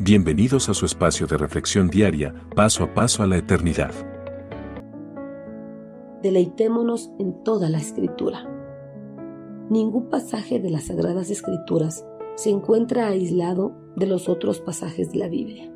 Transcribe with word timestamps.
Bienvenidos 0.00 0.68
a 0.68 0.74
su 0.74 0.86
espacio 0.86 1.28
de 1.28 1.36
reflexión 1.36 1.86
diaria, 1.86 2.34
paso 2.56 2.82
a 2.82 2.92
paso 2.94 3.22
a 3.22 3.28
la 3.28 3.36
eternidad. 3.36 3.92
Deleitémonos 6.20 7.12
en 7.20 7.44
toda 7.44 7.70
la 7.70 7.78
escritura. 7.78 8.44
Ningún 9.70 10.10
pasaje 10.10 10.58
de 10.58 10.70
las 10.70 10.86
Sagradas 10.86 11.30
Escrituras 11.30 12.04
se 12.34 12.50
encuentra 12.50 13.06
aislado 13.06 13.72
de 13.94 14.08
los 14.08 14.28
otros 14.28 14.58
pasajes 14.58 15.12
de 15.12 15.18
la 15.20 15.28
Biblia. 15.28 15.72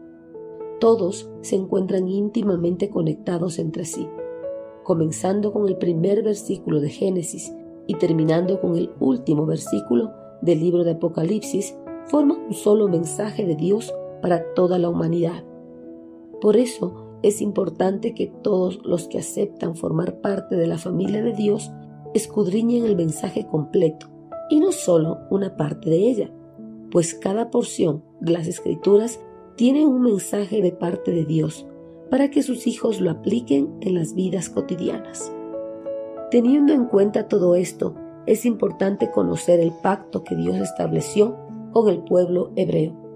Todos 0.81 1.31
se 1.43 1.55
encuentran 1.55 2.09
íntimamente 2.09 2.91
conectados 2.91 3.61
entre 3.61 3.85
sí, 3.85 4.09
comenzando 4.83 5.53
con 5.53 5.69
el 5.69 5.77
primer 5.77 6.25
versículo 6.25 6.81
de 6.81 6.91
Génesis 6.91 7.55
y 7.87 7.95
terminando 7.95 8.61
con 8.61 8.77
el 8.77 8.91
último 8.99 9.47
versículo 9.47 10.11
del 10.43 10.59
libro 10.59 10.83
de 10.83 10.91
Apocalipsis, 10.91 11.77
forman 12.07 12.39
un 12.49 12.55
solo 12.55 12.89
mensaje 12.89 13.47
de 13.47 13.55
Dios 13.55 13.95
para 14.21 14.55
toda 14.55 14.79
la 14.79 14.89
humanidad. 14.89 15.45
Por 16.41 16.57
eso 16.57 17.09
es 17.23 17.41
importante 17.41 18.15
que 18.15 18.27
todos 18.27 18.81
los 18.85 19.09
que 19.09 19.19
aceptan 19.19 19.75
formar 19.75 20.21
parte 20.21 20.57
de 20.57 20.67
la 20.67 20.79
familia 20.79 21.23
de 21.23 21.33
Dios 21.33 21.71
escudriñen 22.15 22.85
el 22.85 22.97
mensaje 22.97 23.47
completo 23.47 24.07
y 24.51 24.61
no 24.61 24.73
solo 24.73 25.19
una 25.31 25.57
parte 25.57 25.91
de 25.91 25.97
ella, 25.97 26.31
pues 26.91 27.15
cada 27.15 27.51
porción 27.51 28.03
de 28.21 28.33
las 28.33 28.47
escrituras 28.47 29.21
tiene 29.57 29.85
un 29.87 30.03
mensaje 30.03 30.63
de 30.63 30.73
parte 30.73 31.11
de 31.11 31.25
Dios 31.25 31.67
para 32.11 32.31
que 32.31 32.43
sus 32.43 32.67
hijos 32.67 33.01
lo 33.01 33.11
apliquen 33.11 33.77
en 33.81 33.95
las 33.95 34.15
vidas 34.15 34.49
cotidianas. 34.49 35.33
Teniendo 36.31 36.73
en 36.73 36.87
cuenta 36.87 37.29
todo 37.29 37.55
esto, 37.57 37.95
es 38.27 38.47
importante 38.47 39.11
conocer 39.11 39.61
el 39.61 39.73
pacto 39.73 40.23
que 40.23 40.37
Dios 40.37 40.57
estableció 40.57 41.37
con 41.73 41.89
el 41.89 42.03
pueblo 42.05 42.53
hebreo 42.57 43.08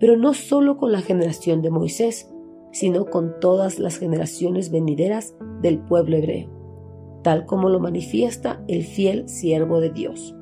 pero 0.00 0.16
no 0.16 0.34
solo 0.34 0.78
con 0.78 0.90
la 0.90 1.02
generación 1.02 1.62
de 1.62 1.70
Moisés, 1.70 2.32
sino 2.72 3.04
con 3.04 3.38
todas 3.38 3.78
las 3.78 3.98
generaciones 3.98 4.70
venideras 4.70 5.36
del 5.60 5.78
pueblo 5.78 6.16
hebreo, 6.16 6.48
tal 7.22 7.44
como 7.44 7.68
lo 7.68 7.78
manifiesta 7.78 8.64
el 8.66 8.82
fiel 8.82 9.28
siervo 9.28 9.78
de 9.78 9.90
Dios. 9.90 10.34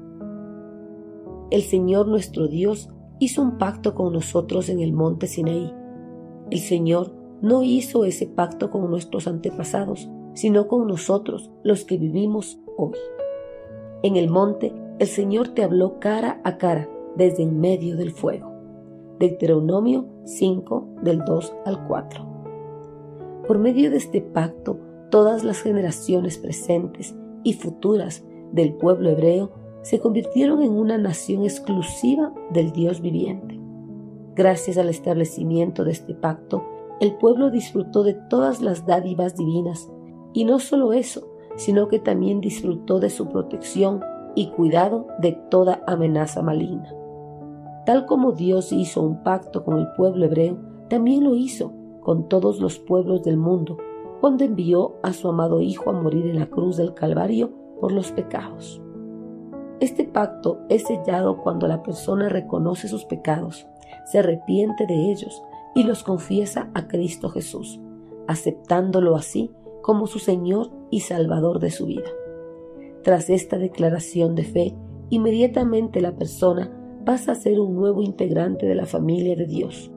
El 1.50 1.62
Señor 1.62 2.06
nuestro 2.06 2.46
Dios 2.46 2.88
hizo 3.18 3.42
un 3.42 3.58
pacto 3.58 3.94
con 3.94 4.12
nosotros 4.12 4.68
en 4.68 4.80
el 4.80 4.92
monte 4.92 5.26
Sinaí. 5.26 5.74
El 6.50 6.60
Señor 6.60 7.12
no 7.42 7.62
hizo 7.62 8.04
ese 8.04 8.26
pacto 8.26 8.70
con 8.70 8.88
nuestros 8.90 9.26
antepasados, 9.26 10.08
sino 10.34 10.68
con 10.68 10.86
nosotros, 10.86 11.50
los 11.64 11.84
que 11.84 11.96
vivimos 11.96 12.60
hoy. 12.76 12.96
En 14.04 14.14
el 14.14 14.28
monte, 14.28 14.72
el 15.00 15.08
Señor 15.08 15.48
te 15.48 15.64
habló 15.64 15.98
cara 15.98 16.40
a 16.44 16.58
cara 16.58 16.88
desde 17.16 17.42
en 17.42 17.58
medio 17.58 17.96
del 17.96 18.12
fuego. 18.12 18.47
Deuteronomio 19.18 20.06
5 20.26 20.88
del 21.02 21.24
2 21.24 21.52
al 21.66 21.86
4. 21.88 22.26
Por 23.48 23.58
medio 23.58 23.90
de 23.90 23.96
este 23.96 24.20
pacto, 24.20 24.78
todas 25.10 25.42
las 25.42 25.60
generaciones 25.60 26.38
presentes 26.38 27.16
y 27.42 27.54
futuras 27.54 28.24
del 28.52 28.74
pueblo 28.74 29.10
hebreo 29.10 29.50
se 29.82 29.98
convirtieron 29.98 30.62
en 30.62 30.72
una 30.72 30.98
nación 30.98 31.42
exclusiva 31.42 32.32
del 32.50 32.70
Dios 32.70 33.00
viviente. 33.00 33.58
Gracias 34.36 34.78
al 34.78 34.88
establecimiento 34.88 35.82
de 35.82 35.92
este 35.92 36.14
pacto, 36.14 36.64
el 37.00 37.16
pueblo 37.16 37.50
disfrutó 37.50 38.04
de 38.04 38.14
todas 38.14 38.60
las 38.60 38.86
dádivas 38.86 39.36
divinas, 39.36 39.90
y 40.32 40.44
no 40.44 40.60
solo 40.60 40.92
eso, 40.92 41.26
sino 41.56 41.88
que 41.88 41.98
también 41.98 42.40
disfrutó 42.40 43.00
de 43.00 43.10
su 43.10 43.28
protección 43.28 44.00
y 44.36 44.50
cuidado 44.50 45.08
de 45.20 45.32
toda 45.50 45.82
amenaza 45.88 46.40
maligna. 46.42 46.97
Tal 47.88 48.04
como 48.04 48.32
Dios 48.32 48.70
hizo 48.70 49.00
un 49.00 49.22
pacto 49.22 49.64
con 49.64 49.78
el 49.78 49.88
pueblo 49.92 50.26
hebreo, 50.26 50.58
también 50.90 51.24
lo 51.24 51.34
hizo 51.34 51.72
con 52.02 52.28
todos 52.28 52.60
los 52.60 52.78
pueblos 52.78 53.22
del 53.22 53.38
mundo, 53.38 53.78
cuando 54.20 54.44
envió 54.44 54.96
a 55.02 55.14
su 55.14 55.26
amado 55.26 55.62
Hijo 55.62 55.88
a 55.88 55.94
morir 55.94 56.26
en 56.26 56.38
la 56.38 56.50
cruz 56.50 56.76
del 56.76 56.92
Calvario 56.92 57.50
por 57.80 57.92
los 57.92 58.12
pecados. 58.12 58.82
Este 59.80 60.04
pacto 60.04 60.60
es 60.68 60.82
sellado 60.82 61.38
cuando 61.38 61.66
la 61.66 61.82
persona 61.82 62.28
reconoce 62.28 62.88
sus 62.88 63.06
pecados, 63.06 63.66
se 64.04 64.18
arrepiente 64.18 64.86
de 64.86 65.10
ellos 65.10 65.42
y 65.74 65.84
los 65.84 66.02
confiesa 66.02 66.70
a 66.74 66.88
Cristo 66.88 67.30
Jesús, 67.30 67.80
aceptándolo 68.26 69.16
así 69.16 69.50
como 69.80 70.06
su 70.06 70.18
Señor 70.18 70.68
y 70.90 71.00
Salvador 71.00 71.58
de 71.58 71.70
su 71.70 71.86
vida. 71.86 72.10
Tras 73.02 73.30
esta 73.30 73.56
declaración 73.56 74.34
de 74.34 74.44
fe, 74.44 74.76
inmediatamente 75.08 76.02
la 76.02 76.12
persona 76.12 76.77
pasa 77.08 77.32
a 77.32 77.36
ser 77.36 77.58
un 77.58 77.74
nuevo 77.74 78.02
integrante 78.02 78.66
de 78.66 78.74
la 78.74 78.84
familia 78.84 79.34
de 79.34 79.46
Dios, 79.46 79.90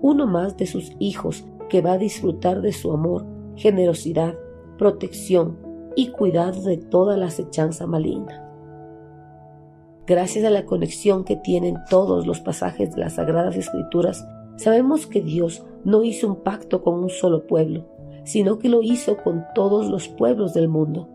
uno 0.00 0.26
más 0.26 0.56
de 0.56 0.64
sus 0.64 0.90
hijos 0.98 1.44
que 1.68 1.82
va 1.82 1.92
a 1.92 1.98
disfrutar 1.98 2.62
de 2.62 2.72
su 2.72 2.92
amor, 2.92 3.26
generosidad, 3.56 4.38
protección 4.78 5.58
y 5.96 6.12
cuidado 6.12 6.62
de 6.62 6.78
toda 6.78 7.18
la 7.18 7.26
acechanza 7.26 7.86
maligna. 7.86 8.42
Gracias 10.06 10.46
a 10.46 10.50
la 10.50 10.64
conexión 10.64 11.24
que 11.24 11.36
tienen 11.36 11.76
todos 11.90 12.26
los 12.26 12.40
pasajes 12.40 12.94
de 12.94 13.02
las 13.02 13.16
Sagradas 13.16 13.58
Escrituras, 13.58 14.26
sabemos 14.56 15.06
que 15.06 15.20
Dios 15.20 15.62
no 15.84 16.04
hizo 16.04 16.26
un 16.26 16.36
pacto 16.36 16.82
con 16.82 16.94
un 16.94 17.10
solo 17.10 17.46
pueblo, 17.46 17.84
sino 18.24 18.58
que 18.58 18.70
lo 18.70 18.80
hizo 18.80 19.18
con 19.18 19.44
todos 19.54 19.90
los 19.90 20.08
pueblos 20.08 20.54
del 20.54 20.68
mundo, 20.68 21.10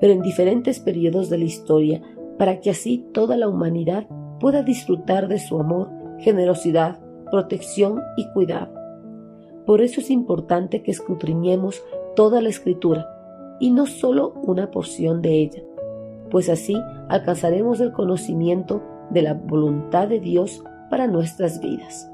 pero 0.00 0.14
en 0.14 0.22
diferentes 0.22 0.80
periodos 0.80 1.28
de 1.28 1.36
la 1.36 1.44
historia, 1.44 2.00
para 2.38 2.60
que 2.60 2.70
así 2.70 3.04
toda 3.12 3.36
la 3.36 3.48
humanidad 3.48 4.06
pueda 4.40 4.62
disfrutar 4.62 5.28
de 5.28 5.38
su 5.38 5.58
amor, 5.58 5.90
generosidad, 6.18 6.98
protección 7.30 8.00
y 8.16 8.28
cuidado. 8.32 8.72
Por 9.66 9.82
eso 9.82 10.00
es 10.00 10.10
importante 10.10 10.82
que 10.82 10.90
escudriñemos 10.90 11.82
toda 12.16 12.40
la 12.40 12.48
escritura 12.48 13.06
y 13.60 13.70
no 13.70 13.86
solo 13.86 14.34
una 14.42 14.70
porción 14.70 15.20
de 15.20 15.42
ella, 15.42 15.62
pues 16.30 16.48
así 16.48 16.76
alcanzaremos 17.08 17.80
el 17.80 17.92
conocimiento 17.92 18.82
de 19.10 19.22
la 19.22 19.34
voluntad 19.34 20.08
de 20.08 20.20
Dios 20.20 20.62
para 20.90 21.06
nuestras 21.06 21.60
vidas. 21.60 22.10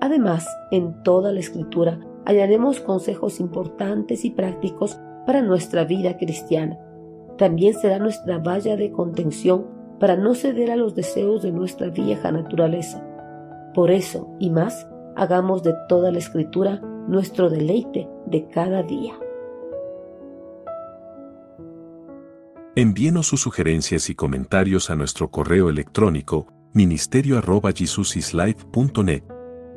Además, 0.00 0.46
en 0.70 1.02
toda 1.02 1.32
la 1.32 1.40
escritura 1.40 2.00
hallaremos 2.24 2.80
consejos 2.80 3.40
importantes 3.40 4.24
y 4.24 4.30
prácticos 4.30 4.98
para 5.26 5.42
nuestra 5.42 5.84
vida 5.84 6.16
cristiana. 6.16 6.78
También 7.36 7.74
será 7.74 7.98
nuestra 7.98 8.38
valla 8.38 8.76
de 8.76 8.90
contención 8.90 9.66
para 10.00 10.16
no 10.16 10.34
ceder 10.34 10.72
a 10.72 10.76
los 10.76 10.96
deseos 10.96 11.42
de 11.42 11.52
nuestra 11.52 11.90
vieja 11.90 12.32
naturaleza. 12.32 13.06
Por 13.74 13.92
eso, 13.92 14.34
y 14.40 14.50
más, 14.50 14.88
hagamos 15.14 15.62
de 15.62 15.74
toda 15.88 16.10
la 16.10 16.18
escritura 16.18 16.80
nuestro 17.06 17.48
deleite 17.50 18.08
de 18.26 18.48
cada 18.48 18.82
día. 18.82 19.12
Envíenos 22.74 23.26
sus 23.26 23.42
sugerencias 23.42 24.08
y 24.08 24.14
comentarios 24.14 24.88
a 24.90 24.96
nuestro 24.96 25.30
correo 25.30 25.68
electrónico 25.68 26.46
ministerio.jesusislife.net. 26.72 29.24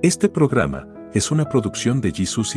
Este 0.02 0.30
programa 0.30 0.88
es 1.14 1.32
una 1.32 1.50
producción 1.50 2.00
de 2.02 2.12
Jesus 2.12 2.56